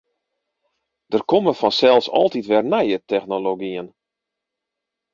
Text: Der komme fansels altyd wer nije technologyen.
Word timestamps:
Der 1.13 1.25
komme 1.33 1.53
fansels 1.61 2.07
altyd 2.21 2.45
wer 2.51 2.63
nije 2.73 2.97
technologyen. 3.11 3.87